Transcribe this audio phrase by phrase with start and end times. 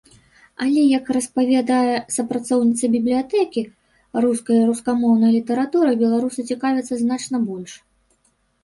[0.63, 3.61] Але, як распавядае супрацоўніца бібліятэкі,
[4.27, 7.71] рускай і рускамоўнай літаратурай беларусы цікавяцца значна больш.